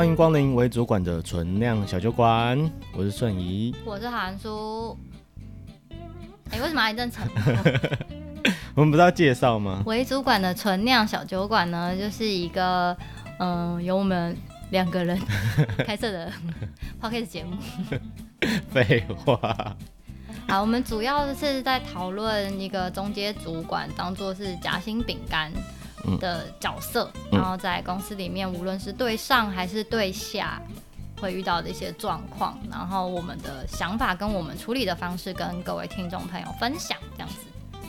[0.00, 2.58] 欢迎光临为主管的存量小酒馆，
[2.96, 4.96] 我是顺仪，我是韩叔。
[6.48, 7.28] 哎、欸，为什么还一阵沉？
[8.74, 9.82] 我们不是要介绍吗？
[9.84, 12.96] 为主管的存量小酒馆呢，就是一个
[13.40, 14.34] 嗯、呃，由我们
[14.70, 15.20] 两个人
[15.84, 16.32] 开设的
[16.98, 17.58] podcast 节目。
[18.72, 19.76] 废话。
[20.48, 25.52] 好，我们主要是在讨论一个中阶主管当做是夹心饼干
[26.18, 30.60] 的角色，嗯、然后在公司里面，无论是对上还是对下，
[31.20, 37.36] 会遇到的一些状况，然后我们的想法跟我们处理的方式，跟各位听众朋友分享，这样子。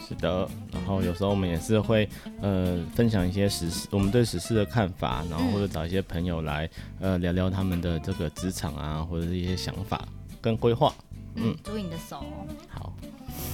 [0.08, 2.10] 是的，然后有时候我们也是会
[2.42, 6.70] 呃分享一些时事，我们对时事的看法，然后或者找一些朋友来
[7.00, 10.06] 呃聊聊他们的这个职场啊，或者是一些想法
[10.42, 10.94] 跟规划。
[11.36, 12.46] 嗯，注意你的手哦。
[12.68, 12.94] 好，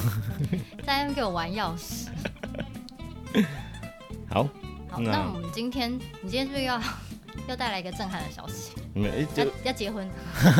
[0.83, 2.07] 在那边给我玩钥匙。
[4.37, 4.43] 好，
[4.89, 6.79] 好，那，那我们今天，你今天是不是要
[7.47, 8.73] 要带来一个震撼的消息？
[8.93, 10.07] 没，就要，要结婚？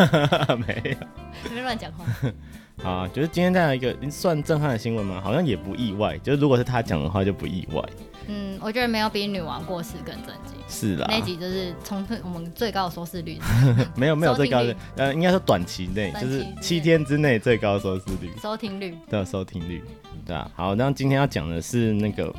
[0.68, 2.06] 没有，别乱讲话。
[2.82, 5.20] 好啊，就是今天带来一个算震撼的新闻吗？
[5.24, 7.84] 好像也不意外，就是如果是他讲的话，就不意外。
[8.28, 10.56] 嗯，我觉得没有比女王过世更震惊。
[10.68, 13.40] 是的，那集就是冲我们最高的收视率。
[13.96, 18.32] 没有没有最高的，呃，应该说短期内就是七天之内最高收视率。
[18.42, 18.96] 收听率。
[19.10, 19.84] 对，收听率。
[20.26, 22.32] 对啊，好，那今天要讲的是那个，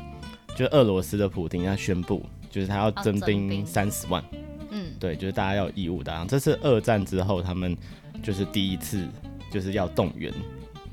[0.59, 2.21] 就是俄罗斯的普丁他宣布，
[2.51, 4.21] 就是他要征兵三十万。
[4.71, 6.25] 嗯，对，就是大家要有义务的。
[6.27, 7.77] 这是二战之后他们
[8.21, 9.07] 就是第一次
[9.49, 10.33] 就是要动员，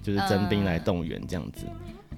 [0.05, 1.67] 就是征兵来动员这样子。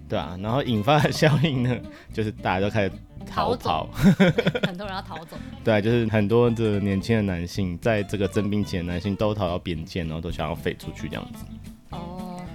[0.06, 1.74] 对啊，然后引发的效应呢，
[2.12, 2.92] 就是大家都开始
[3.26, 3.88] 逃跑，
[4.66, 5.34] 很多人要逃走。
[5.64, 11.46] 对啊，就是很多的年轻的男性，在这个征兵前，男性都逃到边界，然后都想要飞出去这样子。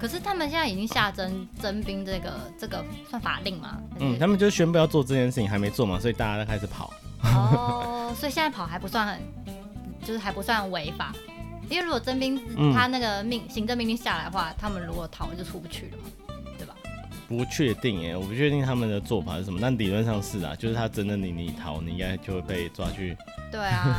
[0.04, 3.78] 哦，可是他们现在已经下征征兵这个这个算法令吗？
[3.98, 6.92] 嗯，他们就宣布要做这件事情，还没做嘛，所以大家都开始跑。
[7.22, 9.18] 哦，所以现在跑还不算很，
[10.04, 11.14] 就是还不算违法，
[11.70, 12.38] 因为如果征兵
[12.74, 16.04] 他那个命、嗯、行政命令下来的话，他们如果逃就出不去了嘛。
[17.26, 23.16] 不确定哎，我不确定他们的做法是什么，但理论上是啊，就是他真的你你逃，你应该就会被抓去。
[23.50, 23.98] 对啊，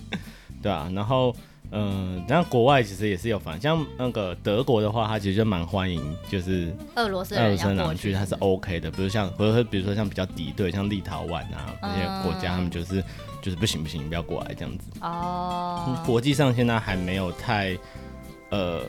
[0.62, 1.36] 对啊，然后
[1.72, 13.02] 嗯，然后国外其实也是有反，像那个德国的话，他其实就蛮欢迎，就是俄罗斯人过去，他是 OK 的，比如像，或者说比如说像比较敌对，像立陶宛啊那些国家，他们就是
[13.40, 14.86] 就是不行不行，你不要过来这样子。
[15.00, 17.76] 哦，国际上现在还没有太。
[18.50, 18.82] 呃，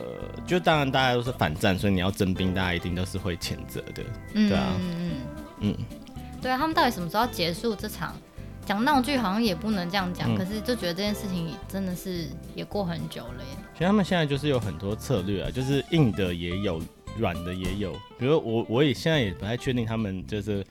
[0.46, 4.02] 就当然大家都是反战，所以你要征兵，大家一定都是会谴责的，
[4.34, 5.12] 对啊，嗯嗯
[5.60, 5.76] 嗯，
[6.42, 8.14] 对啊，他们到底什么时候要结束这场？
[8.66, 13.56] 讲闹剧好像也不能这样讲，嗯、可是就觉得这件事情真的是也过很久了耶。
[13.74, 16.80] 其实他们现在就是有很多策略啊，就是硬的也有，
[17.18, 17.92] 软的也有。
[18.18, 20.64] 比如我我也现在也不太确定他们就是。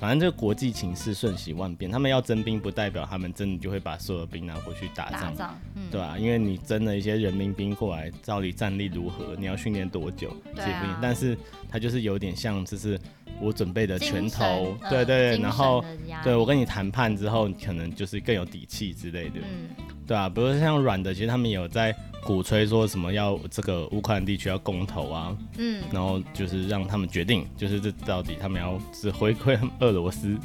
[0.00, 6.18] 反正这个国际情势瞬息万变，他们要征兵不代表他们真的就会把所有兵拿过去打仗，打仗嗯、对吧、啊？
[6.18, 9.36] 因为你征了一些人民兵过来，到底战力如何？
[9.38, 10.34] 你要训练多久？
[10.54, 11.36] 对、啊、但是
[11.68, 12.98] 他就是有点像，就是
[13.38, 15.84] 我准备的拳头，呃、对，对对，然后
[16.24, 19.68] 对我跟你谈判之后，可能就是更有底气之类的，嗯、
[20.06, 21.94] 对啊，比如说像软的，其实他们也有在。
[22.22, 30.36] 鼓吹说什么要这个乌克兰地区要公投啊，嗯，然后就是让他们决定，就是这到底他们要是回归俄罗斯，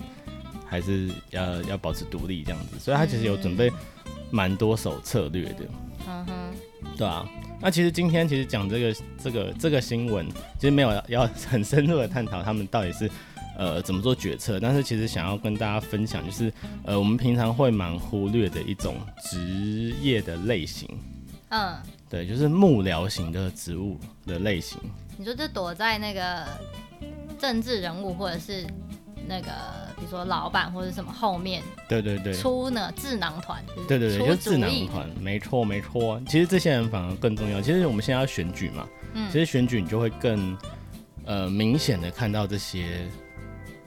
[0.66, 3.72] 还是要要保持独立这样子，所以他其实有准备
[4.32, 5.66] 蛮多手策略的，
[6.08, 6.34] 嗯哼，
[6.98, 7.28] 对啊，
[7.62, 10.26] 那其实今天其实讲这个这个这个新闻，
[10.58, 13.10] 其实没有要很深入的探讨他们到底是
[13.58, 16.52] 呃怎么做决策，但是其实想要跟大家分享，就是
[16.84, 20.90] 呃我们平常会蛮忽略的一种职业的类型。
[21.56, 21.78] 嗯，
[22.10, 24.78] 对，就是幕僚型的植物的类型。
[25.18, 26.46] 你说就躲在那个
[27.40, 28.68] 政治人物，或者是
[29.26, 29.48] 那个
[29.96, 31.64] 比如说老板或者什么后面？
[31.88, 33.64] 对对对，出呢智囊团。
[33.88, 36.22] 对对对，就智囊团，没错没错。
[36.28, 37.62] 其实这些人反而更重要。
[37.62, 40.58] 其实我们现在要选举嘛，嗯，其实选举你就会更
[41.24, 43.08] 呃明显的看到这些，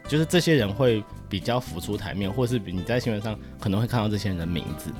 [0.09, 4.91] 就是这些人会比较浮出台面，或是比你在新闻上可能会看到这些人的名字。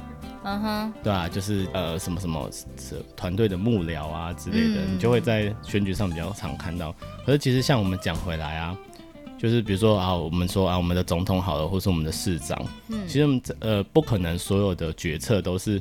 [0.49, 2.49] 嗯哼，对啊，就是呃什么什么
[3.15, 6.95] 团队的幕僚啊之类的，嗯、你就会在选举上比较常看到。
[7.27, 8.75] 可是其实像我们讲回来啊，
[9.37, 12.59] 就是比如说啊，我们说啊，我们的总统好了，或是我们的市长，
[12.89, 15.79] 嗯，其实我们呃不可能所有的决策都是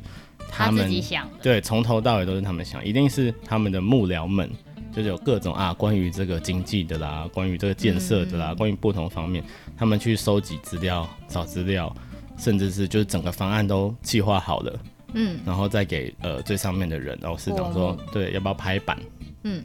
[0.52, 4.50] 他们他想的，对，从头到尾都是他们想，一定是他们的幕僚们，
[4.92, 9.42] 就是有各种啊关于这个经济的啦，关于这个建设的啦，嗯、关于不同方面，
[9.78, 11.96] 他们去收集资料、找资料。
[12.38, 14.80] 甚至是就是整个方案都计划好了，
[15.13, 18.98] 嗯，然后再给呃最上面的人，然后市长说，对，要不要拍板，
[19.44, 19.63] 嗯，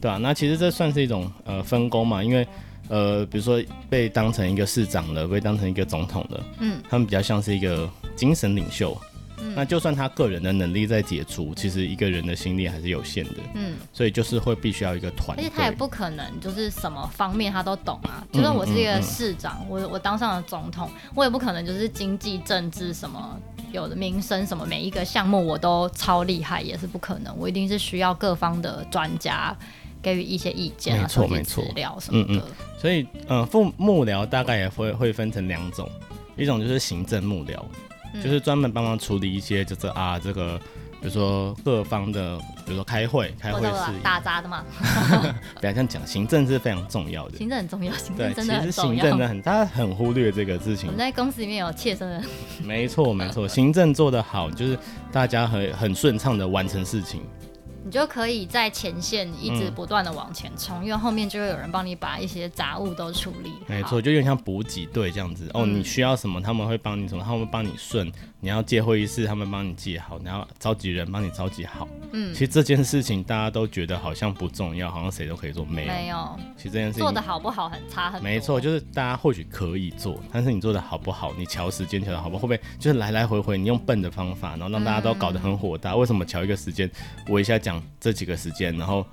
[0.00, 2.46] 对啊，那其实这算是一种呃分工嘛，因为
[2.88, 8.96] 呃比如说被当成一个市长的，被当成一个总统的，嗯，他们比较像是一个精神领袖，
[9.42, 13.36] 嗯，那就算他个人的能力在解除，其实一个人的心力还是有限的。
[13.54, 18.24] 嗯，所以就是会必须要一个团队，而且他也不可能就是什么方面他都懂啊。
[18.32, 23.38] 就算我是一个市长，嗯嗯嗯、我我当上了总统，我也不可能就是经济、政治什么
[23.72, 27.36] 有的民生什么每一个项目我都超厉害，也是不可能。
[27.38, 29.56] 我一定是需要各方的专家。
[30.02, 32.32] 给予一些意见啊，没错没错，资料什么的。
[32.32, 32.42] 嗯嗯。
[32.80, 35.86] 所以，呃，副幕僚大概也会会分成两种，
[36.38, 37.62] 一种就是行政幕僚，
[38.12, 40.58] 嗯、就是专门帮忙处理一些，就是啊，这个
[41.00, 44.64] 比如说各方的，比如说开会，开会是打杂的嘛。
[45.60, 47.38] 不要这样讲，行政是非常重要的。
[47.38, 48.60] 行政很重要，行政真的很重要。
[48.60, 50.86] 其实行政的很，大家很忽略这个事情。
[50.88, 52.22] 我们在公司里面有切身的。
[52.62, 54.78] 没错没错，行政做得好，就是
[55.10, 57.22] 大家很很顺畅的完成事情。
[57.82, 63.50] 你就可以在前线一直不断的往前冲，嗯、因为后面就会有人帮你把一些杂物都处理。
[63.66, 65.50] 没错，就有点像补给队这样子。
[65.54, 68.12] 哦，你需要什么，他们会帮你什么，他们会帮你顺。
[68.42, 71.86] 你要借会议室，他们帮你借好；你要召集人，帮你召集好。
[72.12, 75.92] 嗯，其实这件事情大家都觉得好像不重要，好像谁都可以做，没有。
[75.92, 76.38] 没有。
[76.56, 78.22] 其实这件事情做的好不好很差很。
[78.22, 85.92] 没错，就是大家或许可以做，但是你做的好不好，你瞧时间瞧的好不好，会不会就是来来回回你用笨的方法，然后让大家都搞得很火大？
[85.92, 86.90] 嗯、为什么瞧一个时间，
[87.28, 89.04] 我一下讲这几个时间，然后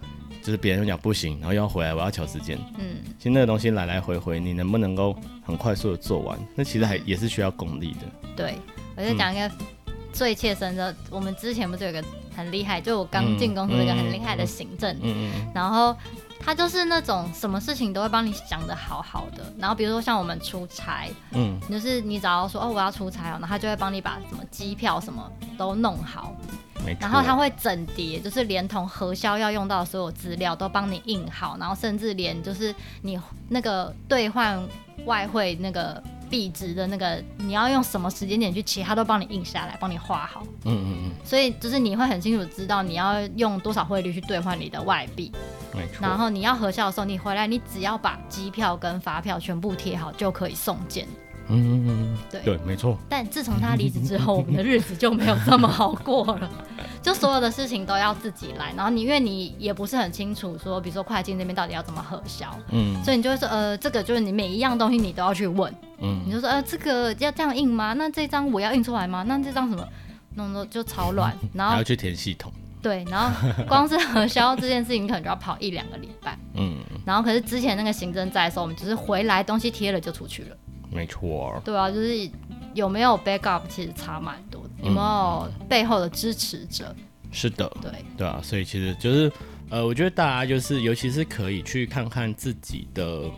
[0.41, 2.57] 就是别人讲不行，然后又要回来，我要瞧时间。
[2.79, 5.13] 嗯，其实那个东西来来回回，你能不能够
[5.44, 6.39] 很快速的做完？
[6.56, 8.07] 那其实还也是需要功力的。
[8.35, 8.56] 对，
[8.98, 9.48] 我就讲一个。
[9.48, 9.68] 嗯
[10.14, 12.04] 最切身的，我们之前不是有个
[12.36, 15.96] 很厉害，就我刚进公司那个很厉害的行政，嗯嗯嗯、然后
[16.40, 19.54] 他就是那种什么事情都会帮你想的好好的。
[19.60, 26.36] 然后比如说像我们出差，嗯，就是你只要说哦我要出差哦，然后他就会帮你把什么机票什么都弄好，
[26.84, 26.98] 没。
[27.00, 32.74] 然后他会整叠，就是连同核销要用到的所有资料都帮你印好，然后甚至连就是
[33.04, 34.60] 你那个兑换
[35.06, 36.02] 外汇那个。
[36.29, 40.44] 币值的那个，你要用什么时间点去切，他都帮你印下来，帮你画好。
[40.65, 41.12] 嗯嗯嗯。
[41.24, 45.31] 所以就是你会很清楚知道你要用多少汇率去兑换你的外币。
[45.74, 46.00] 没错。
[46.01, 51.07] 然后你要核销的时候，你回来你只要把机票跟发票全部贴好，就可以送件。
[51.50, 52.42] 嗯嗯嗯，对。
[52.42, 52.98] 对，没错。
[53.10, 56.50] 但自从他离职之后，我们的日子就没有这么好过了。
[57.02, 67.94] 就所有的事情都要自己来，然后你因为你也不是很清楚说，比如说会计那边到底要怎么核销，嗯，所以你就会说，呃，这个就是你每一样东西你都要去问，嗯，你就说，呃，这个要这样印吗？
[67.94, 69.24] 那这张我要印出来吗？
[69.28, 69.88] 那这张什么？
[70.36, 72.52] 弄得就超乱，然后还要去填系统，
[72.82, 73.32] 对，然后
[73.68, 80.58] 光是核销这件事情可能就要跑一两个礼拜，嗯，然后可是之前那个行政在的时候，我们只是回来东西贴了就出去了。
[80.98, 82.28] 没错，对啊，就是
[82.74, 86.96] 有没有 backup 其实差蛮多的，有没有背后的支持者？
[87.32, 89.32] 是的，对对啊，所以其实就是
[89.70, 93.30] 呃，我觉得大家就是，尤其是可以去看看自己的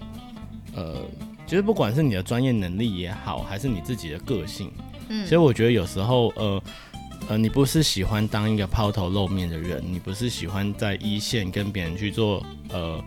[0.74, 1.02] 呃，
[1.46, 4.72] 其实不管是你的专业能力也好，还是你自己的个性，
[5.10, 6.64] 嗯，所以我觉得有时候呃
[7.28, 12.42] 呃，你不是喜欢当一个抛头露面的人，你不是喜欢在一线跟别人去做
[12.72, 13.04] 呃。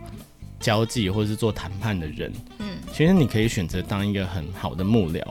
[0.63, 5.21] 交际或者是做谈判的人，嗯，其实你可以选择当一个很好的幕僚，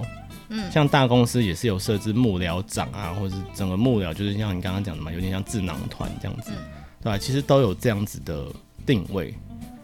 [0.50, 6.62] 嗯，像大公司也是有设置幕僚长啊，或者是整个幕僚就是像你刚刚讲的嘛，有点像智囊团这样子，嗯、
[7.02, 7.16] 对吧？
[7.16, 8.46] 其实都有这样子的
[8.84, 9.34] 定位，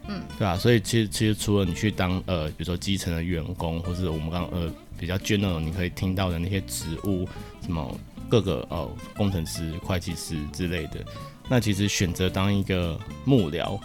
[0.07, 0.55] 嗯，对吧？
[0.55, 7.27] 所以其实其实除了你去当呃，比如说基层的员工，或是我们刚刚呃比较 general 你可以听到的那些职务，
[7.65, 11.03] 什么各个呃工程师、会计师之类的，
[11.49, 13.79] 那其实选择当一个幕僚。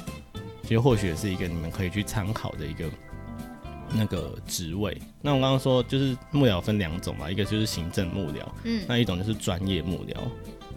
[0.64, 2.86] 其实或许也是一个你们可以去参考的一个
[3.92, 5.00] 那个职位。
[5.20, 10.16] 那我刚刚说就是幕僚分两种嘛，一个就是行政幕僚，嗯，那一种就是专业幕僚，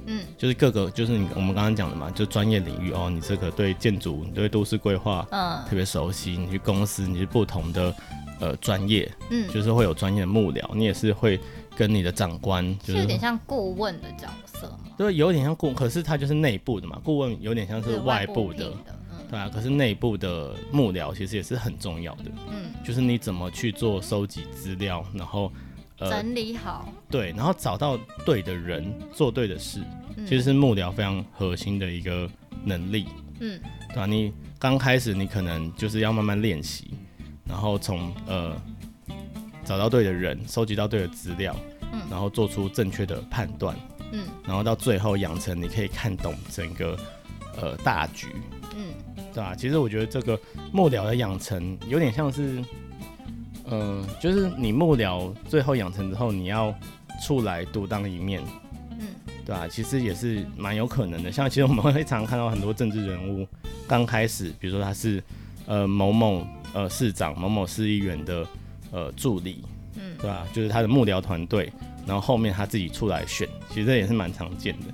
[0.06, 7.96] 嗯，就是各个就是你我们刚刚讲的嘛，就专业领域哦，你这个对建筑、你对都市规划，嗯，特别熟悉，你去公司你是不同的
[8.40, 11.40] 呃专业，嗯，就是会有专业的幕僚，你也是会
[11.76, 18.72] 跟你的长官，就是，是有点像顾问的角色嘛，对，有点像顾，可是他就是内部的嘛，顾问有点像是外部的。
[19.30, 25.52] 对啊，可是内部的幕僚其实也是很重要的，嗯，就是你怎么去做收集资料，然后
[26.00, 29.82] 呃整理好，对，然后找到对的人做对的事，
[30.16, 32.30] 嗯，其实是幕僚非常核心的一个
[32.64, 33.06] 能力，
[33.40, 33.60] 嗯，
[33.94, 36.92] 对啊，你刚开始你可能就是要慢慢练习，
[37.46, 38.56] 然后从呃
[39.66, 41.54] 找到对的人，收集到对的资料，
[41.92, 43.76] 嗯，然后做出正确的判断，
[44.14, 46.98] 嗯，然后到最后养成你可以看懂整个
[47.58, 48.28] 呃大局。
[48.80, 48.94] 嗯，
[49.34, 49.56] 对啊？
[49.56, 50.40] 其实我觉得这个
[50.72, 52.64] 幕僚的养成有点像是，
[53.66, 56.74] 嗯、呃，就是你幕僚最后养成之后，你要
[57.24, 58.42] 出来独当一面，
[59.00, 59.08] 嗯，
[59.46, 59.68] 对吧？
[59.68, 61.32] 其实也是蛮有可能的。
[61.32, 63.48] 像其实我们会常看到很多政治人物
[63.88, 65.24] 刚开始，比如说他是
[65.66, 68.46] 呃某某呃市长、某某市议员的
[68.92, 69.64] 呃助理，
[69.96, 70.48] 嗯，对吧？
[70.54, 71.72] 就是他的幕僚团队
[72.06, 74.86] 然后后面他自己出来选，其实这也是蛮常见的。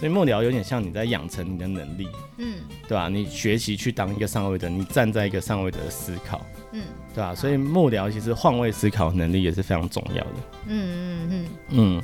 [0.00, 2.54] 所以幕僚有点像你在养成你的能力，嗯，
[2.88, 3.10] 对吧？
[3.10, 6.40] 你学习去当一个上位者，你站在一个上位者的思考，
[6.72, 6.82] 嗯，
[7.14, 7.34] 对吧？
[7.34, 10.30] 所以幕僚其实换位思考能力也是非常重要的。
[10.68, 12.02] 嗯嗯嗯嗯。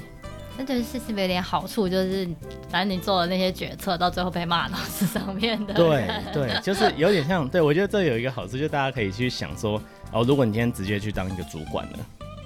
[0.59, 1.88] 那就是是不是有点好处？
[1.88, 2.29] 就是
[2.71, 5.73] 反正你做的那些决策，到最后被骂到是上面的。
[5.75, 7.49] 对对，就是有点像。
[7.49, 9.81] 对，我觉得这有一个好处，就大家可以去想说，
[10.12, 11.99] 哦，如果你今天直接去当一个主管了。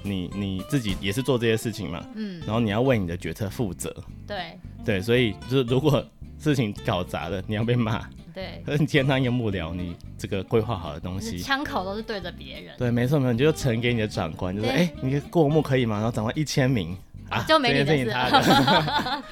[0.03, 3.95] 你你自己也是做这些事情嘛，嗯，然后你要为你的决策负责，
[4.27, 4.59] 对。
[4.83, 6.03] 对，所以就是如果
[6.39, 8.01] 事情搞砸了，你要被骂，
[8.33, 8.63] 对。
[8.65, 15.97] 可是你今天当一个幕僚，你这个规划好的东西，枪口都是对着别人，对，没错没错，你就呈给你的长官，就是哎、欸，你过目可以吗？
[15.97, 16.97] 然后长官一签名。
[17.29, 18.51] 啊，就没你的事。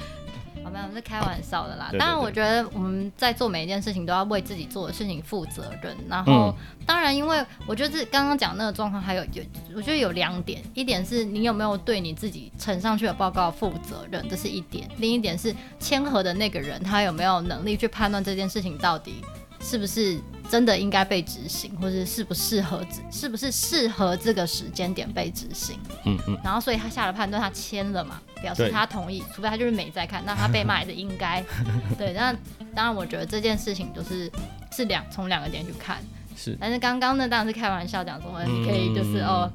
[0.70, 1.90] 没有，是开玩笑的啦。
[1.98, 5.96] 当然，我觉得我们在做每一件事情都要为自己做的事情负责任。
[6.08, 9.44] 然后，嗯、当然，因为我觉得这刚刚讲那个状况，还有有，
[9.76, 10.62] 我觉得有两点。
[10.74, 19.24] 一点是你有没有对你自己呈上去的报告负责任，这是一点；另一点是签合的那个人他有没有能力去判断这件事情到底
[19.62, 20.20] 是不是。
[20.50, 25.80] 真的应该被执行，或者适不适合，是不是适合这个时间点被执行？
[26.06, 26.36] 嗯嗯。
[26.44, 31.44] 然后，所以他下了判断，他签了嘛，表示他同意，除非他就是没在看，那他被骂也是应该。
[32.00, 32.34] 对，那
[32.74, 34.32] 当然，我觉得这件事情就是
[34.72, 35.98] 是两从两个点去看。
[36.36, 36.58] 是。
[36.60, 39.52] 但是刚刚那当然是开玩笑讲说，你可以就是哦，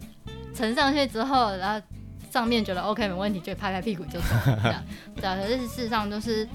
[0.54, 1.84] 呈上去之后，然后
[2.30, 4.26] 上面觉得 OK 没问题，就拍拍屁股就走
[4.62, 4.84] 这样。
[5.16, 6.48] 对啊，可是事实上就是。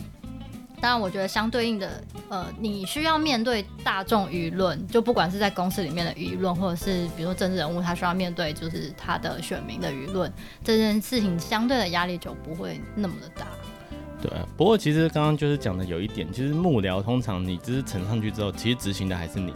[0.82, 10.32] 当然，我觉得相对应的，呃，你需要面对大众舆论，就不管是在公司里面的舆论，或者是比如说政治人物，他需要面对就是他的选民的舆论，
[10.64, 13.46] 这件事情相对的压力就不会那么的大。
[14.22, 19.54] 对啊，不过其实刚刚就是讲的有一点，其实幕僚通常你只是呈上去之后，其实执行的还是你。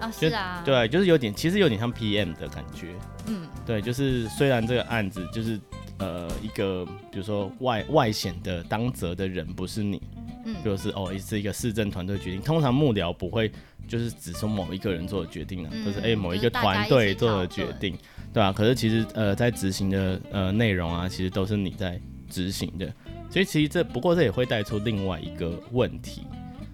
[0.00, 0.62] 啊，是啊。
[0.64, 2.94] 对，就是有点，其实有点像 PM 的感觉。
[3.26, 5.60] 嗯，对，就是虽然这个案子就是
[5.98, 10.02] 呃一个，比如说外外显的当责的人不是你。
[10.44, 12.40] 嗯，就是哦，是一个市政团队决定。
[12.40, 13.50] 通常幕僚不会
[13.86, 17.96] 就是只从某一个人做的决定啊，嗯、就是哎、欸、某一个团队做的决定，
[18.32, 18.52] 对吧、啊？
[18.52, 22.92] 可是其实呃在执行的呃内容啊，其实都是你在执行的。
[23.30, 26.26] 所以其实这不过这也会带出另外一个问题，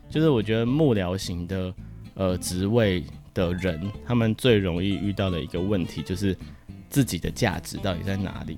[0.09, 1.75] 就是我觉得幕僚型的
[2.15, 6.37] 呃职位的人，他们最容易遇到的一个问题就是
[6.89, 8.57] 自己的价值到底在哪里？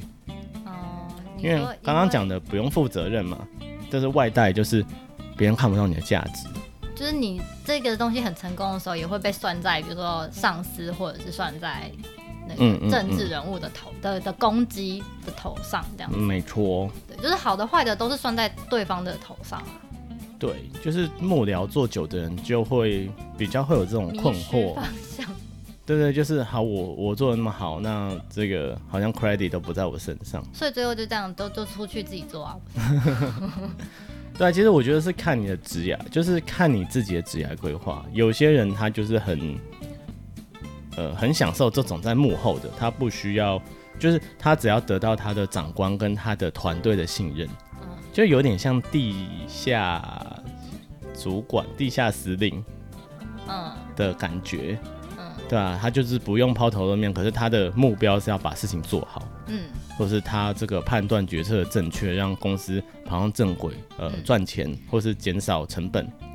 [0.65, 1.07] 哦，
[1.39, 3.47] 因为刚刚讲的不用负责任嘛。
[3.91, 4.85] 就是外带，就是
[5.37, 6.49] 别人看不到你的价值。
[6.95, 11.91] 就是你这个东西很成功的时候，也会被算在，比如说上司，或者是算在
[12.47, 16.19] 那个政治人物的头的、嗯嗯嗯、的攻击的头上，这样子。
[16.19, 16.91] 没错。
[17.09, 19.63] 对，就是好的坏的都是算在对方的头上。
[20.39, 24.75] 对，就是幕僚做久的人就会比较会有这种困惑。
[25.91, 32.57] 对对，就是好，我我做的那么好，那这个好像 credit 都不在我身上，所以最后就这样都都出去自己做啊。
[34.39, 38.07] 对，其实我觉得是看你的职业，就是看你自己的职业规划。
[38.13, 39.59] 有些人他就是很
[40.97, 43.61] 呃很享受这种在幕后的，他不需要，
[43.99, 47.49] 就是他只要得到他的长官跟他的团队的信任，
[48.13, 50.41] 就有点像地下
[51.21, 52.65] 主管、地下司令，
[53.49, 54.79] 嗯的感觉。
[55.51, 59.65] 对啊，他就是不用抛头露面，可是他的目标是要把事情做好，嗯，
[59.99, 66.30] 或是他这个判断决策的正确，让公司跑上正轨，呃，赚、嗯、钱或是减少成本，嗯，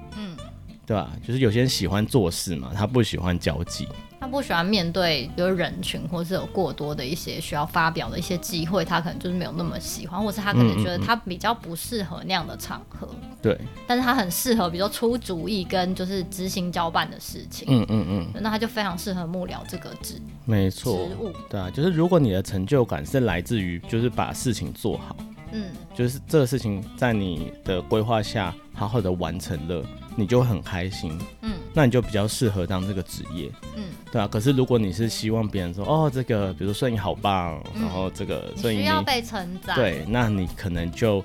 [0.85, 1.11] 对吧？
[1.25, 3.87] 就是有些人喜欢做事嘛，他不喜欢交际。
[4.17, 13.07] 他不喜欢面对有人群，或是有过多的一些需要发表的一些机会，他可能就是没有那么喜欢，或是他可能觉得他比较不适合那样的场合。
[13.39, 17.67] 对、嗯嗯嗯，但是他很适合，比如说出主意跟就是执行交办的事情。
[17.69, 20.15] 嗯嗯嗯，那他就非常适合幕僚这个职。
[20.45, 21.31] 没错，职务。
[21.47, 25.15] 对啊，就是如果你的成就感是来自于就是把事情做好，
[25.51, 29.85] 嗯，就是这个事情在你的规划下好好的完成了，
[30.15, 31.17] 你就很开心。
[31.41, 31.53] 嗯。
[31.77, 34.25] 那你就比较适合当这个职业，嗯，对啊。
[34.25, 41.21] 可是如果你是希望别人说，哦，这个比如说摄影好棒，嗯、然后这个摄影需要被称赞，对，那你可能就，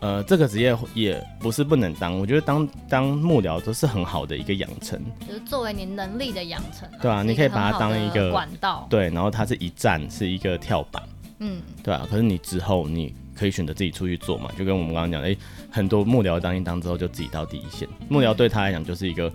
[0.00, 2.18] 呃，这个职业也不是不能当。
[2.18, 11.00] 我觉得当当幕僚都是很好的一个养成，就是作为你能力的养成，对啊，你可以把它当一个管道，对，然后它是一站，是一个跳板，
[11.38, 12.04] 嗯，对啊。
[12.10, 15.36] 可是你之后你可以选择自己出去做嘛，就跟我们刚刚讲，哎，
[15.70, 19.32] 很多幕僚当一当之后就自己到第一线，幕僚对他来讲就是一个。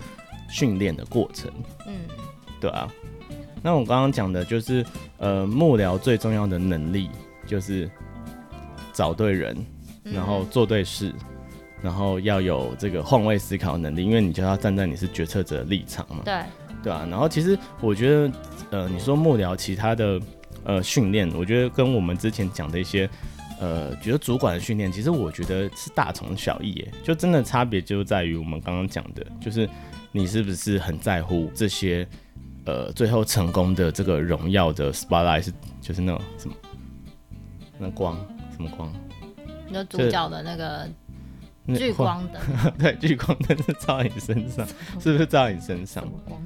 [0.52, 1.48] 训练的过程，
[1.86, 1.94] 嗯，
[2.60, 2.92] 对啊。
[3.62, 4.84] 那我刚刚讲的就是，
[5.20, 7.08] 呃，幕僚最重要的能力
[7.46, 7.88] 就是
[8.92, 9.56] 找对人，
[10.02, 11.20] 然后做对事，嗯、
[11.84, 16.42] 然后要有这个换位思考能力，因为你就要站在你是决策者的立场嘛，对，
[16.82, 17.06] 对啊。
[17.12, 18.32] 然后其实我觉得，
[18.72, 20.20] 呃，你说幕僚其他的
[20.64, 23.08] 呃训练，我觉得跟我们之前讲的一些
[23.60, 29.70] 呃，觉得主管的训练，其实我觉得是大同小异耶，就真的差别就在于我们刚刚讲的，就是
[30.12, 32.08] 你是不是很在乎这些，
[32.66, 35.52] 呃，最后成功的这个荣耀的 spotlight 是
[35.82, 36.56] 就是那种什么，
[37.78, 38.16] 那光
[38.56, 38.92] 什么光？
[39.68, 40.90] 你的主角的那个
[41.78, 42.42] 聚光灯，
[42.80, 44.66] 对，聚光灯是照你身上，
[45.00, 46.04] 是不是照你身上？
[46.26, 46.42] 光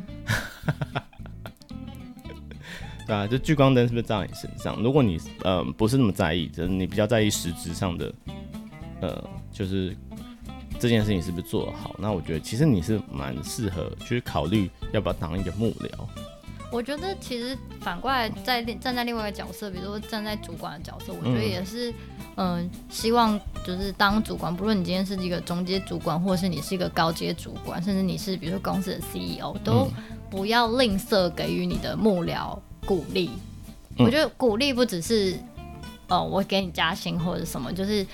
[3.05, 4.81] 对啊，就聚光灯是不是照在你身上？
[4.81, 8.13] 如果你呃不是那么在意，就是你比较在意实质上的，
[9.01, 9.95] 呃，就是
[10.79, 11.95] 这件事情是不是做得好？
[11.99, 15.89] 那我觉得其实你是蛮适合去考虑要不要当一个幕僚。
[16.71, 21.91] 我觉得其实反过来在站在另外一个角色，比如说站在主管的角色，我觉得也是
[22.35, 29.87] 嗯、呃，希望就是当主管，不论你今天是一个中阶主管，或者是你是一个高阶主管，甚至你是比如说公司的 CEO，都
[30.31, 32.57] 不要吝啬给予你的幕僚。
[32.85, 33.29] 鼓励，
[33.97, 35.37] 我觉得鼓励不只是，
[36.07, 38.05] 呃，我给你加薪或者什么，就是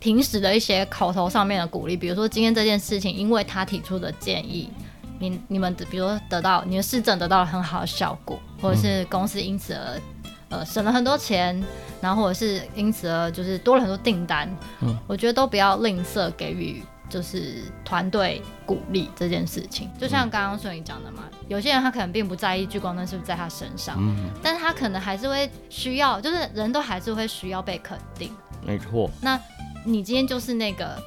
[0.00, 4.70] 平时的一些口头上面的鼓励，比如说今天这件事情，因为他提出的建议，
[5.18, 10.00] 你你们比如说得到你的市政得到了很好的效果，或者是公司因此而
[10.48, 11.62] 呃省了很多钱，
[12.00, 14.48] 然后或者是因此而就是多了很多订单，
[14.80, 16.82] 嗯，我觉得都不要吝啬给予。
[17.08, 28.30] 就是团队鼓励这件事情，就像刚刚顺颖讲的嘛，嗯、有些人他可能并不在意聚光灯是不是在他身上，嗯、但是他可能还是会需要，就是人都还是会需要被肯定。
[28.64, 29.10] 没错。
[29.20, 29.40] 那
[29.84, 31.00] 你今天就是那个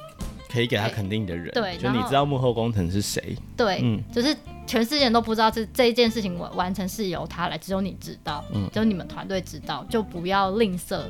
[0.50, 3.36] 可以给他肯定的人，对，就你知道幕后工程是谁？
[3.56, 4.34] 对，嗯，就是
[4.66, 11.02] 全世界人都不知道这这一件事情完完成是由他来，只有你知道，嗯，只有你们团队知道，就不要吝啬。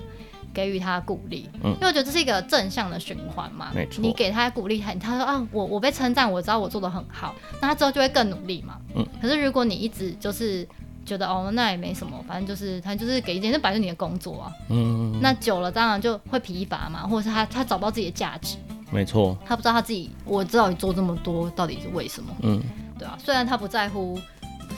[0.52, 3.70] 给予他鼓励，嗯，因为我觉得这是一个正向的循环嘛。
[3.74, 8.78] 没错，你给他鼓励，他他说啊，我我被称赞，我知道我做的很好，那他之后就会更努力嘛。
[8.94, 10.66] 嗯，可是如果你一直就是
[11.06, 14.52] 觉得哦，那也没什么，反正就是他就是给一件，这本来就你的工作啊。
[14.68, 18.56] 嗯，那久了当然就会疲乏嘛，或者是他他找不到自己的价值。
[18.90, 22.34] 没错，他不知道他自己，我知道你做这么多到底是为什么？
[22.42, 22.60] 嗯，
[22.98, 24.18] 对啊，虽然他不在乎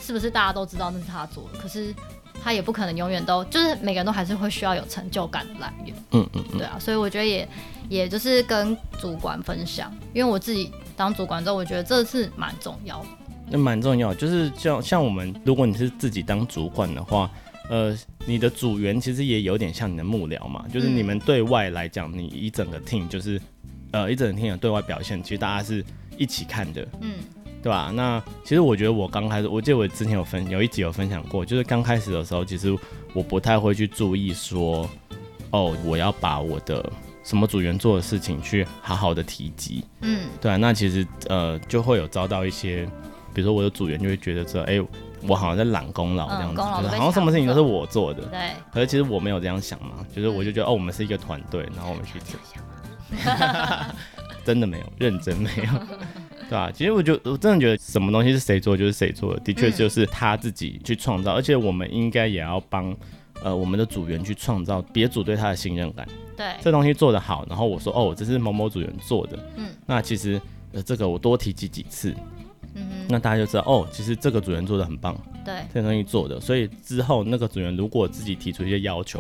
[0.01, 1.95] 是不是大家都知道那是他做的，可是。
[2.43, 7.49] 他也不可能永远都就是每个人都还是会需要有成就感的来源，嗯嗯，对啊，所以我觉得也
[7.89, 13.07] 也就是跟主管分享，因为我自己当主管之后，我觉得这是蛮重要的。
[13.49, 17.31] 那蛮重要，就是像像我们，如果你是自己当主管的话，
[17.69, 23.41] 呃，你的组员其实也有点像你的幕僚嘛，就是你们对外来讲，你一整个 team 就是
[23.93, 25.85] 呃一整个 team 的对外表现，其实大家是
[26.17, 27.15] 一起看的，嗯。
[27.63, 27.93] 对吧？
[27.95, 32.77] 那其实我觉得我刚开始，我记得我之前有分有一集有分享过，就是刚开始的时候，其实
[33.15, 34.89] 我不太会去注意说，
[35.51, 36.85] 哦，我要把我的
[37.23, 39.85] 什么组员做的事情去好好的提及。
[40.01, 40.57] 嗯，对啊。
[40.57, 42.85] 那其实呃就会有遭到一些，
[43.33, 44.83] 比如说我的组员就会觉得说，哎，
[45.29, 48.23] 我好像在揽功劳这样子，嗯、就是好像什么事情都是我做的。
[48.25, 48.41] 对。
[48.73, 52.41] 可是其实我没有这样想嘛，就是我就觉得、嗯、哦，我们是一个团队，然后我们去做。
[54.45, 55.69] 真的没有，认真没有。
[56.53, 56.71] 对吧？
[56.71, 62.95] 其实我就我真的觉得什么东西是谁做就是谁做的，的确就是他自己去创造，嗯、而且我们应该也要帮
[63.43, 66.07] 呃我们的组员去创造别组对他的信任感。
[66.37, 70.39] 对，这东西做得好，然后我说哦，这是某某组员做的，嗯，那其实
[70.73, 72.15] 呃这个我多提及几次，
[72.75, 79.19] 嗯，那大家就知道哦，其实这个组员做的很棒，对，这个东西做的，所以之后那个组员如果自己提出一些要求，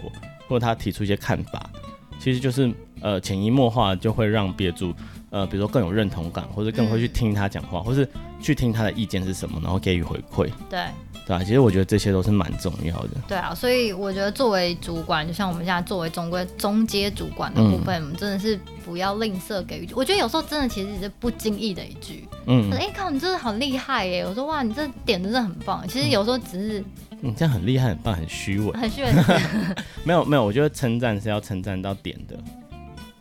[0.48, 1.70] 或者他提出一些看法，
[2.18, 4.92] 其实就是呃潜移默化就会让别组。
[5.32, 8.06] 呃，比如说更有认同感，或者更会去听他讲话，嗯、或是
[8.38, 10.50] 去听他的意见是什么，然后给予回馈。
[10.68, 10.84] 对，
[11.26, 13.10] 对啊，其实我觉得这些都是蛮重要的。
[13.26, 19.88] 对啊，所以我觉得作为主管，就像我们现在作为中规中阶主管的部分，嗯、我们真的是不要吝啬给予。
[19.94, 24.26] 我觉得有时候真的其实是不经意的一句，嗯，哎、欸、靠，你真的好厉害耶！
[24.26, 25.82] 我说哇，你这点真的很棒。
[25.88, 26.84] 其实有时候只是，
[27.22, 29.10] 你、嗯、这样很厉害、很棒、很虚伪，很虚伪。
[30.04, 32.36] 没有没有，我觉得称赞是要称赞到点的。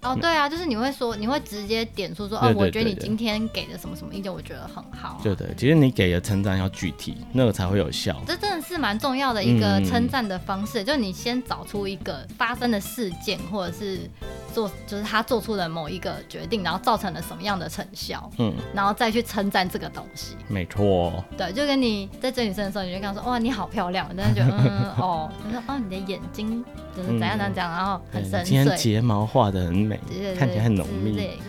[0.02, 5.20] 哦，对啊，就是你会说，你会直接点出说，哦，我觉得你今天给的什么什么意见，我觉得很好啊。
[5.24, 8.20] 对对，其实你给的称赞要具体，那个才会有效。
[8.26, 14.10] 这真的是蛮重要的一个称赞的方式，嗯，就是你先找出一个发生的事件，或者是。
[14.52, 26.64] 做就是他做出了某一个决定，然后造成了什么样的成效，嗯，然后再去称赞这个东西，没错，对，就跟你在追女生的时候，你就跟他说，哇，你好漂亮，但是觉得，嗯，哦，你说，哦，你的眼睛
[26.96, 30.00] 就是怎样怎样，然后很深邃，今天睫毛画的很美，
[30.38, 31.40] 看起来很浓密，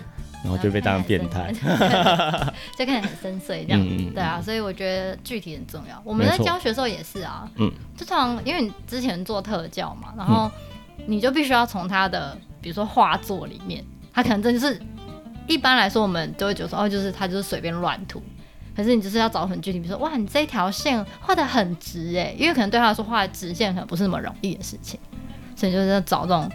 [0.44, 1.52] 然后就被当变态，
[2.78, 6.00] 就看起来很深邃这样，对啊，所以我觉得具体很重要。
[6.04, 10.50] 我们在教学的时候也是啊，嗯，就常因为你之前做特教嘛，然后
[11.06, 12.38] 你就必须要从他的。
[12.62, 14.80] 比如说画作里面，他可能真的是
[15.46, 18.22] 一般来说，我们都会觉得说，哦，就是他就是随便乱涂。
[18.74, 24.98] 可是你就是要找很具体，比如说，哇，你这条线画的很直哎，因为可能对他来说画直线可能不是那么容易的事情，
[25.54, 26.50] 所以就是要找这种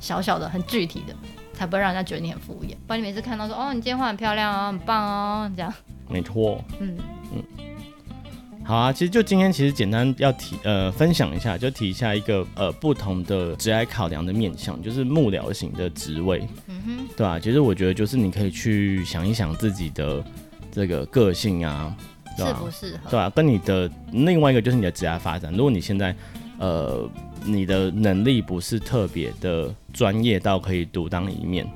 [0.00, 1.14] 小小的、很具体的，
[1.52, 2.74] 才不会让人家觉得你很敷衍。
[2.86, 5.74] 不然你每次看到说，哦，你今天画很漂亮哦，很棒哦，这样。
[6.08, 6.64] 没错。
[6.78, 6.96] 嗯
[7.34, 7.42] 嗯。
[8.68, 16.46] 好啊，其实就今天其实简单要提呃分享一下，就提一下一个呃不同的职涯考量的面向，就是幕僚型的职位。
[16.66, 17.08] 嗯哼。
[17.16, 20.22] 对啊，其实我觉得就是你可以去想一想自己的
[20.70, 21.96] 这个个性啊。
[22.36, 23.10] 适不适合？
[23.10, 25.50] 对啊，跟你的另外一个就是你的职业发展。
[25.54, 26.14] 如果你现在，
[26.58, 27.08] 呃，
[27.46, 31.66] 你的能力不是特别的专业到可以独当一面，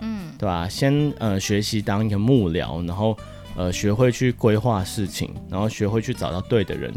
[0.00, 0.68] 嗯，对吧？
[0.68, 3.16] 先呃学习当一个幕僚，然后
[3.60, 6.94] 呃学会去规划事情，然后学会去找到对的人，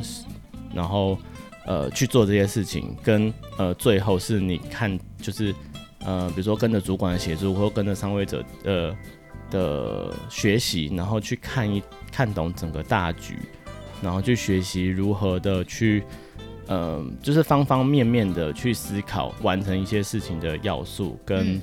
[0.73, 1.17] 然后
[1.65, 2.95] 呃去做这些事情。
[3.03, 5.53] 跟呃最后是你看就是
[6.05, 8.95] 呃比如说跟着主管的协助，或跟着上位者呃。
[9.51, 11.79] 的学习，然后去看一
[12.11, 13.37] 看懂整个大局，
[14.01, 16.03] 然后去学习如何的去，
[16.69, 21.61] 嗯、呃，就是方方面面的去思考完成一些事情的要素，跟，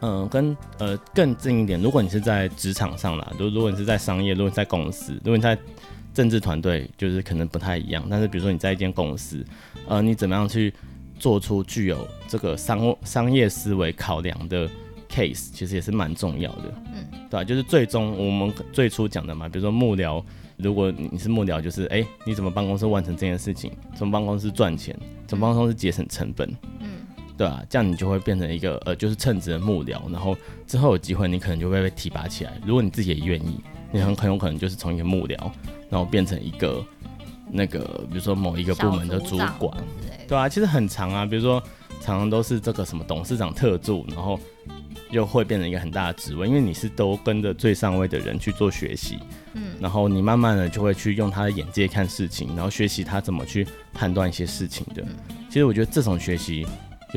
[0.00, 5.56] 嗯、呃，跟呃更近一点，如果你是在职场上啦，如如果你是在商业，如果你在公司，如果你在
[6.12, 8.06] 政治团队，就是可能不太一样。
[8.10, 9.44] 但是比如说你在一间公司，
[9.86, 10.72] 呃，你怎么样去
[11.18, 14.68] 做出具有这个商商业思维考量的
[15.08, 17.44] ？case 其实也是蛮重要的，嗯，对啊？
[17.44, 20.22] 就是最终我们最初讲的嘛，比如说幕僚，
[20.58, 23.72] 如果你是幕僚，就是哎、欸，你怎么办公室完成这件事情？
[23.94, 24.94] 怎么办公室赚钱？
[25.26, 26.48] 怎么帮公司节省成本？
[26.80, 26.95] 嗯，
[27.36, 27.62] 对啊？
[27.68, 32.52] 这样你就会变成一个呃，就是称职的幕僚，然后之后有机会你可能就会被提拔起来。
[32.64, 33.60] 如果你自己也愿意，
[33.92, 35.38] 你很很有可能就是从一个幕僚，
[35.90, 36.84] 然后变成一个
[37.50, 39.76] 那个，比如说某一个部门的主管，
[40.26, 41.62] 对啊，其实很长啊，比如说
[42.00, 44.38] 常常都是这个什么董事长特助，然后。
[45.12, 49.16] 又会变成一个很大的职位，因为你是都跟着最上位的人去做学习，
[49.52, 55.04] 嗯，然后你慢慢的就会去用他的眼界看事情，然后学习他怎么去判断一些事情的。
[55.48, 56.66] 其实我觉得这种学习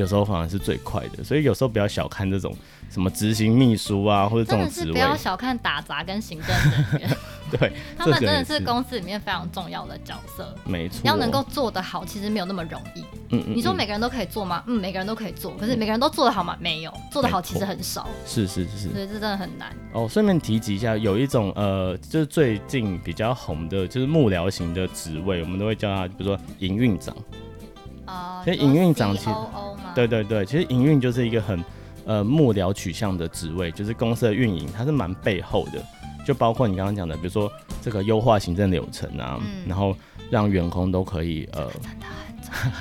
[0.00, 2.56] 有时候反而是最快的，所以有时候不要小看这种
[2.88, 7.16] 什么执行秘书啊，或者这种职位，不要小看打杂跟行政人员。
[7.50, 11.00] 对， 他们真的是公司里面非常重要的角色，没错。
[11.04, 13.00] 要能够做得好，其实没有那么容易。
[13.30, 13.54] 嗯嗯。
[13.56, 14.62] 你说每个人都可以做吗？
[14.66, 16.56] 嗯，每个人都可以做，可是每个人都做得好吗？
[16.60, 18.08] 没有，做得好其实很少。
[18.24, 19.74] 是是是，所以这真的很难。
[19.92, 27.14] 哦，顺便提及一下，有一种呃，就是最近比较红的，就是幕僚型的职位，我们都会叫他，比如说营运长。
[28.06, 28.42] 啊。
[28.44, 29.30] 所以营运长其实，
[29.94, 31.64] 对对对，其实营运就是一个很
[32.06, 35.82] 呃幕僚取向的职位，就是公司的运营，它是蛮背后的。
[36.24, 37.50] 就包括你刚刚讲的，比如说
[37.80, 39.96] 这个优化行政流程啊，嗯、然后
[40.30, 42.72] 让员工都可以呃，真的很重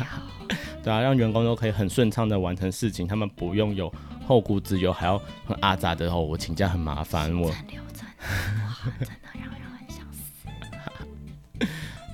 [0.50, 3.92] 要， 对啊，让员工都可以很顺畅的完成事情，他们不用有
[4.28, 5.18] 后顾之忧，还要
[5.48, 8.08] 很阿杂的哦，我请假很麻烦，我流程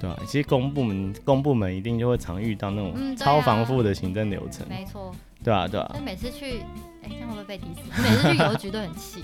[0.05, 5.11] 对啊，其实公部门公部门一定就会常遇到那种超繁复的行政流程，没错，
[5.43, 6.59] 对啊对啊，所以每次去，
[7.01, 7.89] 哎，这样会不会被 diss？
[8.03, 9.23] 每次去邮局都很气。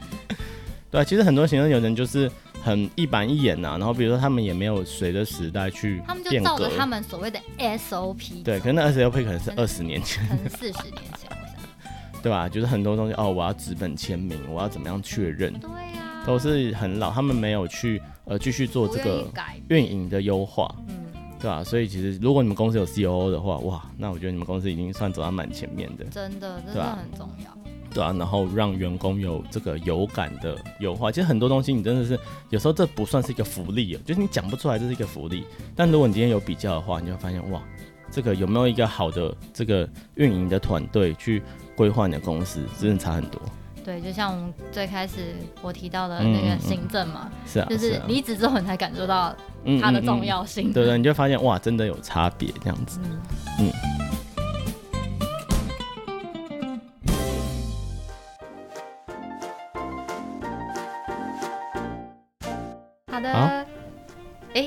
[0.90, 2.30] 对啊，其实很多行政流程就是
[2.62, 8.42] 很一板一眼呐、啊，然后比如说他们也没有随着时代去他们就照着他们所谓的 SOP。
[8.42, 11.38] 对，可能那 SOP 可能是二十年前，可能四十年前，我想。
[12.22, 12.48] 对吧？
[12.48, 15.52] 就是很多东西哦，我要纸本签名，我要怎么样确认？
[15.58, 19.30] 对呀、啊，都是很老，他们没有去呃继续做这个
[19.68, 21.06] 运营的优化，嗯，
[21.40, 21.64] 对吧？
[21.64, 27.56] 所以其实如果你们公司有 COO 的话，哇，那我觉得你们公司已经算走到蛮前面的，真的，真的很重要。
[27.92, 35.44] 对啊，然后让员工有这个有感的优化，其实很多东西你真的是有时候这不算是一个福利啊，就是你讲不出来这是一个福利。
[35.76, 37.62] 但如果你今天有比较的话，你就会发现哇，
[38.10, 41.42] 这个有没有一个好的这个运营的团队去
[41.76, 43.38] 规划你的公司，真的差很多。
[43.84, 49.34] 对，就像我们最开始我提到的那个行政嘛，嗯嗯、是啊，就是离职之后你才感受到
[49.80, 50.72] 它的重要性。
[50.72, 53.18] 对对，你就发现哇，真的有差别这样子，嗯。
[53.58, 53.72] 嗯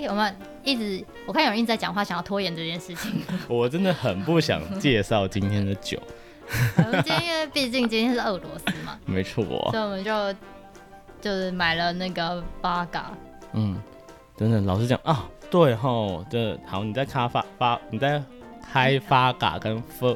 [0.07, 3.21] 我们一直我看有人一直在讲话，想要拖延这件事情。
[3.49, 5.99] 我真的很不想介绍今天的酒。
[6.77, 10.33] 我们今天因为毕竟今天是俄罗斯嘛，没错，所以我们就
[11.21, 13.11] 就是买了那个八嘎。
[13.53, 13.81] 嗯，
[14.37, 18.21] 真的，老实讲啊，对吼，这，好，你在开发发，你在
[18.71, 20.15] 开发嘎跟发，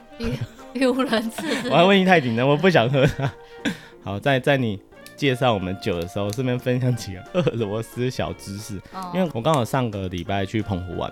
[0.73, 1.69] 语无伦次。
[1.69, 3.31] 我还问你太紧张，我不想喝它。
[4.03, 4.79] 好，在在你。
[5.15, 8.79] 介绍我们酒的时候，顺便分享几个俄罗斯小知识。
[8.93, 9.13] Oh.
[9.13, 11.11] 因为我刚好上个礼拜去澎湖玩，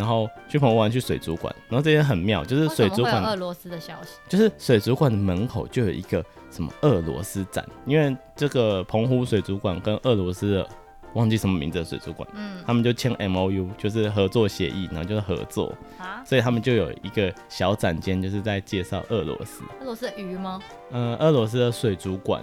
[0.00, 10.68] 然后去澎湖玩去水族馆，然后这些很妙，就是水族馆俄罗斯的消息，就是水族馆的门口就有一个什么俄罗斯展，因为这个澎湖水族馆跟俄罗斯的
[11.12, 19.62] 忘记什么名字的水族馆，嗯，他们就签 M O U，就是合作协议，然后就是合作，啊，所以他们就有一个小展间，就是在介绍俄罗斯。
[19.82, 20.58] 俄罗斯的鱼吗？
[20.92, 22.42] 嗯，俄罗斯的水族馆，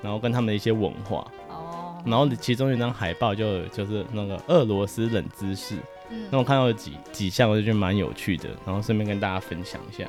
[0.00, 5.76] 然后跟他们的一些文化，哦，然后其中一张海报就就是那个俄罗斯冷知识，
[6.12, 10.04] 嗯，那我看到有几几项，我就觉得蛮有趣的，然后顺便跟大家分享一下，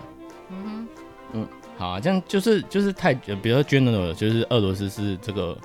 [0.49, 0.87] 嗯哼，
[1.33, 5.57] 嗯，好啊，这样就是就是太，比如说 general，就是俄罗斯是这个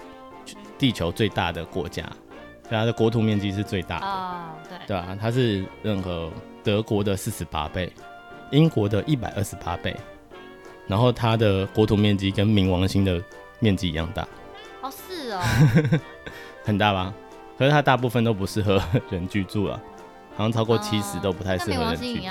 [0.79, 2.05] 地球最大的国家。
[2.71, 6.31] 它的国土面积是最大的，oh, 对对啊，它是任何
[6.63, 7.91] 德国的四十八倍，
[8.51, 9.97] 英国的一百二十八倍，
[10.87, 13.19] 然后它的国土面积跟冥王星的
[13.59, 14.21] 面积一样大。
[14.83, 15.41] 哦、oh,，是哦，
[16.63, 17.11] 很大吧？
[17.59, 19.81] 可是它大部分都不适合 人居住啊，
[20.39, 22.27] 好像超过七十都不太适合人居住。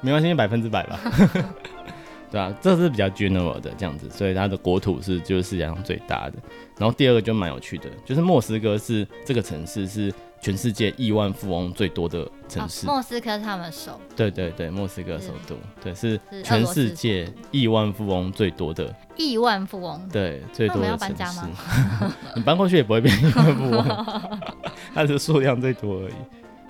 [0.00, 1.00] 冥王星百分之百吧。
[2.30, 6.34] 对啊，这是比较 general 的这样子，所以它的国土是就是世界上最大的。
[6.76, 12.84] 然后第二个就蛮有趣的，就是莫斯科是这个城市是全世界亿万富翁最多的城市。
[12.86, 13.98] 哦、莫斯科是他们首。
[14.16, 18.92] 对对对，莫斯科首都，对是全世界亿万富翁最多的。
[19.16, 20.08] 亿万富翁。
[20.12, 21.14] 对，最多的城市。
[21.14, 21.48] 搬家吗？
[22.34, 24.38] 你搬过去也不会变亿万富翁，
[24.92, 26.14] 它是数量最多而已，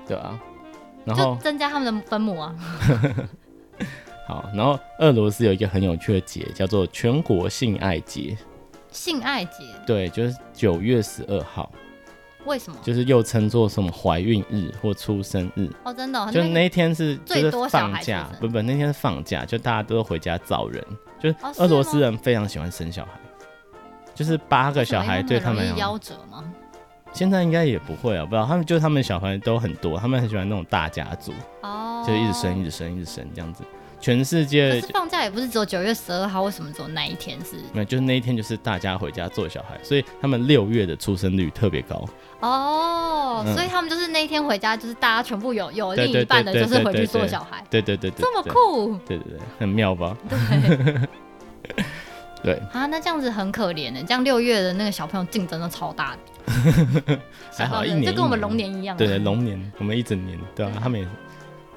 [0.07, 0.39] 对啊。
[1.05, 2.55] 然后增加他们的分母啊。
[4.27, 8.37] 好，然后俄罗斯有一个很有趣的节，叫做全国性爱节。
[8.91, 9.63] 性爱节？
[9.87, 11.71] 对，就是九月十二号。
[12.45, 12.79] 为什么？
[12.83, 15.71] 就是又称作什么怀孕日或出生日。
[15.85, 16.31] 哦，真的、哦。
[16.33, 20.85] 就那一天是最多放假，不不，那天是放假，就大家都回家找人。
[21.21, 23.13] 就是俄罗斯人非常喜欢生小孩，
[24.15, 26.53] 就是八个小孩对他们夭折吗？
[27.17, 33.65] 现在应该也不会啊，不知道他们就他们小孩都很多，他们很喜欢那种大家族，哦，就一直生，一直生，一直生这样子。
[33.99, 37.57] 全世界放假也不是只有九月十二号，为什么只有那一天是？
[37.73, 42.05] 没有，就是那一天就是大家回家做小孩，所以他们六月的出生率特别高。
[42.41, 47.65] 哦、嗯，所以他们就是那一天回家，就是大家全部有有另一半的，就是回去做小孩。
[47.71, 48.95] 对对对对，这么酷。
[49.07, 50.15] 对对对，很妙吧？
[50.29, 51.09] 对。
[52.47, 57.19] 对啊，那这样子很可怜的，这样六月的那个小朋友竞争都超大的。
[57.53, 58.97] 还好一年，就跟我们龙年一样。
[58.97, 61.07] 对对，龙年我们一整年，对啊，他们也。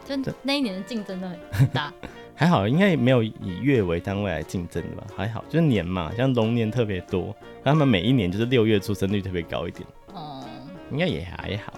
[0.06, 1.92] 就那一年的竞争都很大，
[2.36, 5.08] 还好应该也没有以月为单位来竞争的吧？
[5.16, 11.74] 还好就是年嘛，像龙年特别多，他们每一年就是六月出生率特别高一点，哦、嗯，应该也还好，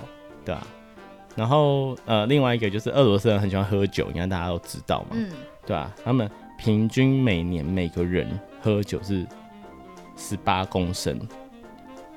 [0.45, 0.67] 对吧、啊？
[1.36, 5.30] 然后呃，另外一个就是俄罗斯人很喜欢喝酒，应该大家都知道嘛，嗯，
[5.65, 5.95] 对吧、啊？
[6.04, 8.27] 他们平均每年每个人
[8.62, 9.26] 喝酒是
[10.15, 11.19] 十八公升，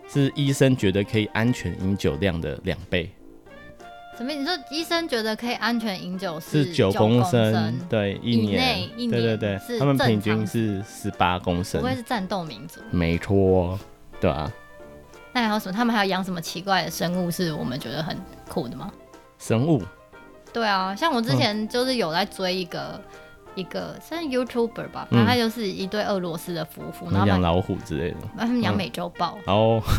[0.09, 3.11] 是医生觉得可以安全饮酒量的两倍。
[4.17, 4.31] 什么？
[4.33, 7.77] 你说医生觉得可以安全饮酒是九公升？
[7.89, 11.81] 对，一年，一年，对对对，他们平均是十八公升。
[11.81, 12.81] 不会是战斗民族？
[12.91, 13.77] 没错，
[14.21, 14.53] 对啊。
[15.33, 15.73] 那还有什么？
[15.73, 18.17] 他们还有养什么奇怪的生物是我们觉得很
[18.49, 18.93] 酷的吗？
[19.39, 19.83] 生物？
[20.53, 23.03] 对啊，像我之前就是有在追一个、嗯、
[23.55, 29.39] 一个算 YouTuber 吧，反正他就是一对俄罗斯的夫妇，然后养老虎之类的，他们养美洲豹。
[29.47, 29.83] 哦。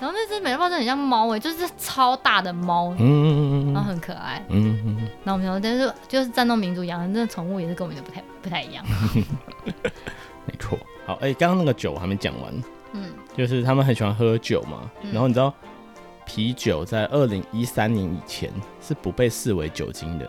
[0.00, 5.08] 然后那只美洲豹真的很像猫哎，就是超大的猫，嗯嗯嗯，然后很可爱，嗯嗯嗯。
[5.22, 8.84] 然后我们说，但是就是战斗民族养的那宠物也是跟我们的不太不太一样。
[10.46, 10.76] 没错。
[11.06, 12.52] 好，哎、欸，刚刚那个酒还没讲完，
[12.94, 14.90] 嗯，就是他们很喜欢喝酒嘛。
[15.02, 15.54] 嗯、然后你知道，
[16.26, 20.28] 啤酒在二零一三年以前是不被视为酒精的。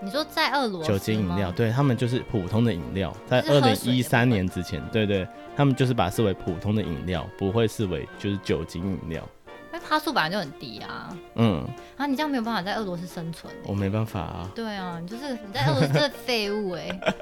[0.00, 9.26] 你说在俄罗斯酒精饮料，对他们就是普通的饮料，在二零一三年之前，对，对对，他们就是把它视为普通的饮料，不会视为就是酒精饮料。
[9.72, 11.14] 因为趴数本来就很低啊。
[11.34, 11.66] 嗯。
[11.96, 13.52] 啊，你这样没有办法在俄罗斯生存。
[13.64, 14.50] 我没办法啊。
[14.54, 17.14] 对啊，你就是你在俄罗斯是废物哎、欸。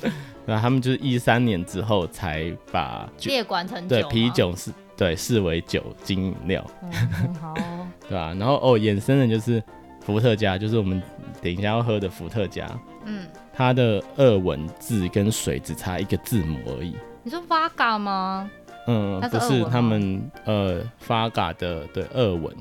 [0.46, 6.64] 对啊，他们就是一三年之后才把列管成对啤酒是对视为酒精饮料。
[6.82, 7.54] 嗯，好。
[8.08, 9.62] 对啊，然后哦，衍生的就是。
[10.04, 11.02] 伏特加就是我们
[11.40, 12.68] 等一下要喝的伏特加，
[13.04, 16.96] 嗯，它的俄文字跟水只差一个字母而已。
[17.22, 18.50] 你说 Vodka 吗？
[18.88, 22.52] 嗯，不是他们呃 Vodka 的对俄文，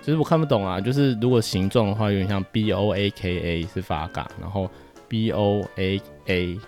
[0.00, 0.80] 其实我看不懂啊。
[0.80, 4.70] 就是如果形状的话，有点像 B O A K A 是 Vodka，然后
[5.08, 6.58] B O A A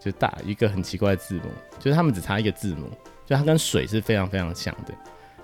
[0.00, 1.42] 就大一个很奇怪的字母，
[1.78, 2.90] 就是他们只差一个字母，
[3.24, 4.92] 就它跟水是非常非常像的，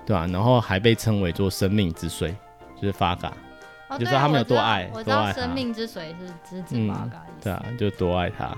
[0.04, 0.26] 对吧、啊？
[0.26, 2.34] 然后还被称为做生命之水，
[2.74, 2.92] 就是
[3.98, 8.56] 就说他们有多爱，我知道生命之水是指指发嘎，对啊，就多爱他。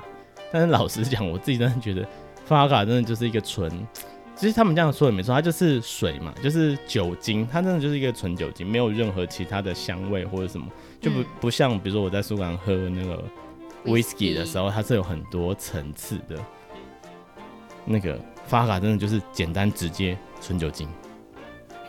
[0.52, 2.06] 但是老实讲，我自己真的觉得
[2.44, 3.70] 发卡真的就是一个纯，
[4.36, 10.66] 其实他们这样说也没错，它就是水嘛，就是酒精，它真的就是一个纯酒精，没有任何其他的香味或者什么，
[11.00, 13.22] 就不不像比如说我在苏格兰喝那个
[13.84, 16.38] whisky 的时候，它是有很多层次的。
[17.84, 20.16] 那个发卡真的就是简单直接。
[20.46, 20.86] 纯酒精。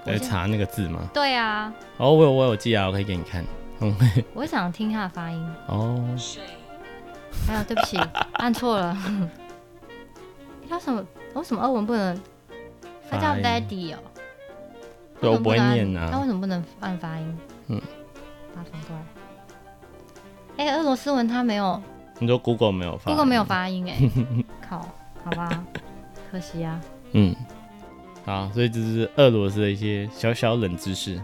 [0.06, 1.02] 来查那个字吗？
[1.14, 1.74] 对啊。
[1.98, 3.44] 哦，我有我有记啊，我可以给你看。
[3.80, 3.96] 嗯，
[4.34, 5.54] 我想听他的发音。
[5.68, 6.04] 哦。
[7.48, 8.00] 还有，对不起，
[8.34, 8.98] 按错了。
[10.70, 11.06] 他什么？
[11.34, 12.18] 为什么俄文不能？
[13.10, 13.98] 他叫 Daddy 哦。
[15.20, 16.10] 对，我不会念啊。
[16.12, 17.38] 他为什么不能按发音？
[17.68, 17.82] 嗯。
[18.56, 19.04] 把它反过来。
[20.58, 21.82] 哎、欸，俄罗斯文它没有。
[22.20, 23.98] 你说 Google 没有发？Google 没有发音哎。
[24.68, 24.88] 靠，
[25.24, 25.64] 好吧，
[26.32, 26.80] 可惜啊。
[27.12, 27.36] 嗯。
[28.26, 31.22] 好，所以这是俄罗斯的一些小小冷知识，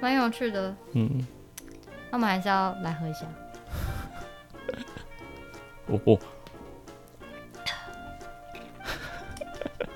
[0.00, 0.74] 蛮有趣的。
[0.92, 1.26] 嗯。
[2.10, 3.26] 那我们还是要来喝一下。
[5.86, 6.18] 哦哦。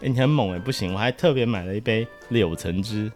[0.00, 3.10] 哎、欸，你很猛哎，不行，我还特别买了一杯柳橙汁。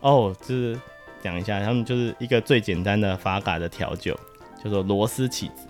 [0.00, 0.78] 哦，就是
[1.20, 4.18] 讲一下，他们就是一个最简单的法嘎的调酒，
[4.62, 5.66] 叫做螺丝起子，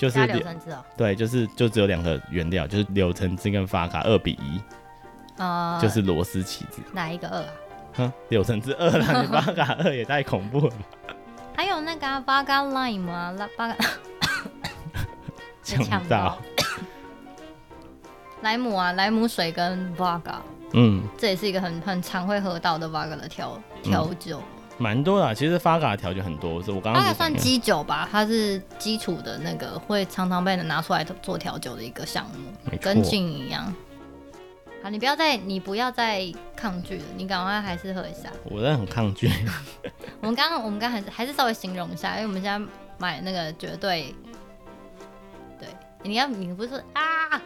[0.00, 0.82] 就是柳橙汁哦。
[0.96, 4.58] 对，就是就只有两个原料，就是柳橙汁跟法卡二比一。
[5.36, 6.80] 呃，就是螺丝起子。
[6.92, 7.48] 哪一个二啊？
[7.96, 10.72] 哼，柳橙汁二啦，你法嘎二也太恐怖了。
[11.54, 13.76] 还有那个法嘎 lime 啊，拉法嘎。
[15.62, 16.38] 抢到。
[18.40, 20.36] 莱姆啊，莱姆水跟 Vodka，
[20.72, 24.42] 嗯，这也是一个很很常会喝到的 Vodka 的调调酒，
[24.80, 25.34] 蛮、嗯、多的。
[25.34, 27.02] 其实 Vodka 调酒很多，是我刚刚。
[27.02, 33.72] 它算基酒吧，它是基础的那个会常常被人拿出来做调酒的一个项目，跟酒一样。
[34.82, 36.24] 好，你不要再你不要再
[36.56, 38.30] 抗拒了，你赶快还是喝一下。
[38.44, 39.30] 我在很抗拒。
[40.22, 42.66] 我们刚刚我们刚还是还是稍微形容一下，因为我们现在
[42.96, 44.14] 买那个绝对，
[45.58, 45.68] 对，
[46.02, 47.40] 你要你不是啊？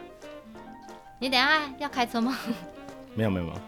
[1.19, 2.37] 你等下要开车吗？
[3.15, 3.59] 没有没有没有，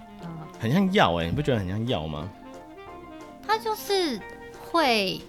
[0.60, 2.30] 很像药哎、欸，你不觉得很像药吗？
[3.48, 4.20] 它就是
[4.70, 5.22] 会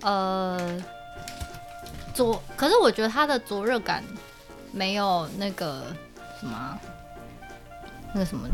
[0.00, 0.82] 呃
[2.14, 4.02] 灼，可是我觉得它的灼热感
[4.72, 5.84] 没有那个
[6.40, 6.78] 什么，
[8.14, 8.48] 那个什么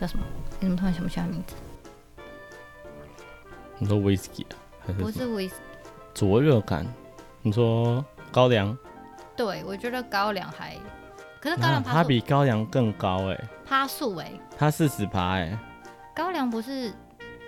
[0.00, 0.24] 叫什么？
[0.60, 1.54] 你怎么突然想不起来名字？
[3.78, 4.54] 你说威士忌啊？
[4.86, 5.54] 还是不是威士？
[6.14, 6.86] 灼热感？
[7.42, 8.76] 你说高粱？
[9.36, 10.76] 对，我觉得高粱还。
[11.40, 15.56] 可是高粱它比高粱更高哎、欸，趴数哎，它四十趴哎，
[16.12, 16.92] 高粱不是，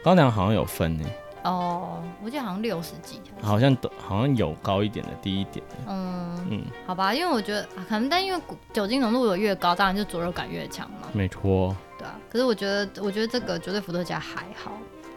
[0.02, 8.40] 高粱好像有分哎、欸，哦，我记得好像六十几，好像都好像有高一点的，低一点的，嗯嗯，好吧，因为我觉得、啊、可能但因为
[8.72, 14.72] 酒精浓度有越高，当然就灼热感越强嘛，没错，对啊，可是我觉得我觉得这个绝对伏特加还好，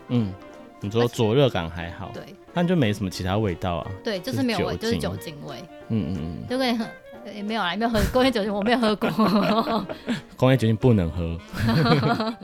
[0.10, 0.34] 嗯，
[0.82, 5.56] 你说灼热感还好，对，但就没什么其他味道啊，对，就是没有味，就是酒精味，
[5.89, 6.82] 嗯嗯嗯，就跟你。
[7.34, 9.10] 也没有啊，没有喝工业酒精，我没有喝过。
[10.36, 11.39] 工业酒精不能喝，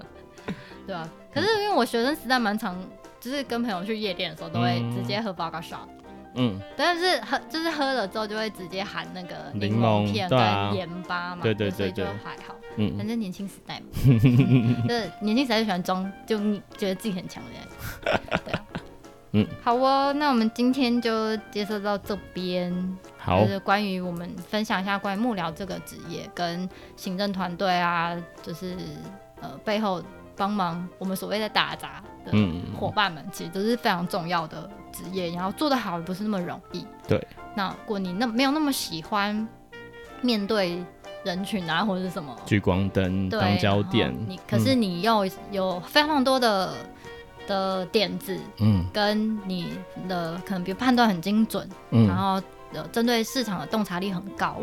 [0.88, 2.75] 对啊，可是因为我学生时代蛮常，
[3.19, 5.87] 就是跟朋友去夜店的时候，都会直接喝 vodka shot。
[6.35, 10.39] 嗯，但是喝就是喝了之后，就会直接含那个柠檬片跟
[10.75, 12.55] 盐巴嘛，对对对，就还好。
[12.77, 13.87] 嗯，反正年轻时代嘛，
[14.87, 16.37] 就是年轻时代就喜欢装，就
[16.77, 18.39] 觉得自己很强的样子。
[18.45, 18.65] 对啊。
[19.31, 22.97] 嗯，好哦，那我们今天就介绍到这边。
[23.17, 28.75] 好，就是关于我们分享一下关于幕僚这个职业跟行政团队啊，就是
[29.41, 30.02] 呃背后
[30.36, 32.32] 帮忙我们所谓的打杂的
[32.78, 36.86] 伙伴们，其实都是非常重要的职业，然后做得好也不是那么容易。
[37.08, 37.25] 对，
[37.56, 39.47] 那如果你那没有那么喜欢
[40.21, 40.84] 面对
[41.23, 46.73] 人群啊，或者是什么聚光灯当焦点，你可是你又有非常多的。
[47.47, 49.73] 的点子，嗯，跟你
[50.08, 52.39] 的可能比如判断很精准，嗯，然后
[52.73, 54.58] 呃针对市场的洞察力很高，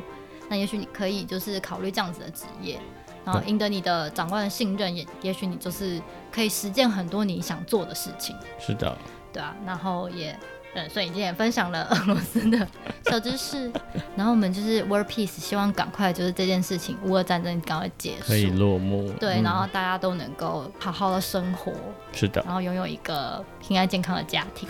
[0.48, 2.78] 那也许你可以就是考虑这样子的职业，
[3.26, 6.00] 然后赢得你的长官的信任，也也许你就是
[6.32, 8.34] 可以实践很多你想做的事情。
[8.58, 8.96] 是的，
[9.32, 10.34] 对啊，然后也。
[10.78, 12.68] 嗯，所以你今天也分享了俄罗斯的
[13.06, 13.72] 小知识，
[14.14, 19.10] 然后我们就是 World Peace，希望赶快就是这件事情，乌俄战争赶快结束，可以落幕。
[19.18, 21.72] 对，然后大家都能够好好的生活。
[22.12, 24.68] 是的，然后拥有一个平安健康的家庭。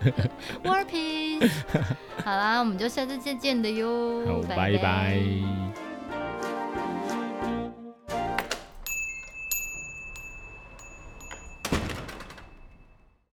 [0.64, 1.50] World Peace，
[2.24, 4.24] 好啦，我们就下次再见的哟。
[4.26, 4.72] 好，拜拜。
[4.72, 5.83] 拜拜。